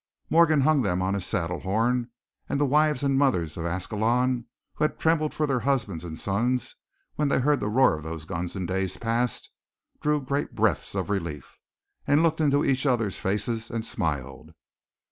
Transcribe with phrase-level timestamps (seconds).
[0.31, 2.09] Morgan hung them on his saddle horn,
[2.49, 6.75] and the wives and mothers of Ascalon who had trembled for their husbands and sons
[7.17, 9.51] when they heard the roar of those guns in days past,
[10.01, 11.59] drew great breaths of relief,
[12.07, 14.55] and looked into each other's faces and smiled.